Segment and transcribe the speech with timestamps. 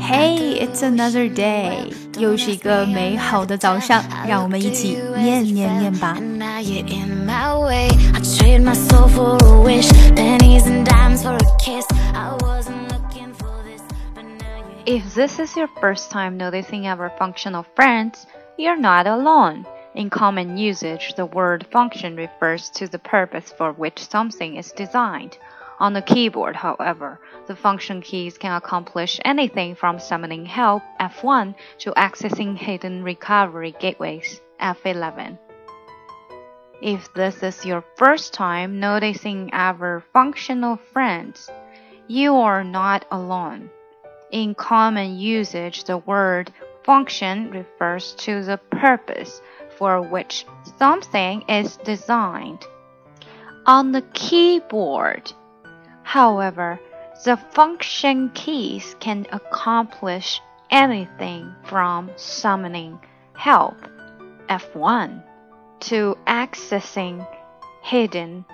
[0.00, 6.16] Hey, it's another day，又是一个美好的早上，让我们一起念念念吧。
[14.88, 18.26] If this is your first time noticing our functional friends,
[18.56, 19.64] you're not alone.
[19.94, 25.38] In common usage, the word function refers to the purpose for which something is designed.
[25.81, 31.91] On the keyboard, however, the function keys can accomplish anything from summoning help F1 to
[31.93, 35.39] accessing hidden recovery gateways F11.
[36.83, 41.49] If this is your first time noticing our functional friends,
[42.07, 43.71] you are not alone.
[44.29, 46.53] In common usage, the word
[46.83, 49.41] function refers to the purpose
[49.79, 50.45] for which
[50.77, 52.67] something is designed.
[53.65, 55.33] On the keyboard,
[56.10, 56.78] However,
[57.24, 62.98] the function keys can accomplish anything from summoning
[63.34, 63.76] help
[64.48, 65.22] F1
[65.88, 67.24] to accessing
[67.82, 68.44] hidden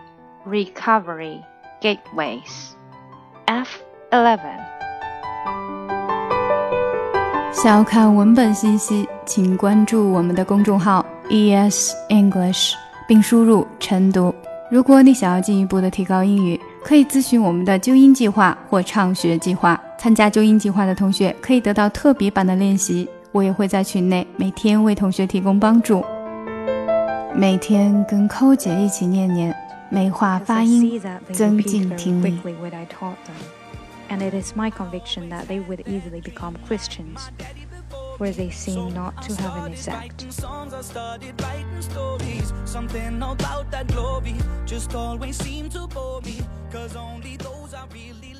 [0.44, 1.42] recovery
[1.80, 2.74] gateways
[3.46, 4.38] F11。
[7.52, 12.74] 想要看文本信息，请关注我们的公众号 ES English，
[13.06, 14.34] 并输入晨读。
[14.70, 19.77] 如果你想要进一步的提高英语， 可以咨询我们的纠音计划或畅学计划。
[19.97, 26.01] 参加纠音计划的同学可以得到特别版的练习，我也会在群内每天为同学提供帮助。
[27.35, 29.53] 每天跟寇姐一起念念，
[29.89, 30.97] 美化发音，
[31.33, 32.39] 增进听力。
[34.09, 35.61] And it is my conviction that they
[38.17, 40.25] where they seem not to have an effect.
[42.65, 44.35] Something about that glory
[44.65, 46.41] just always seemed to bore me.
[46.77, 48.36] Cause only those I really.